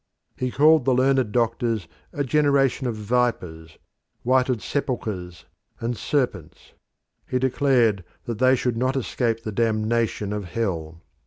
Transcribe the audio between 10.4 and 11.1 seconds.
hell.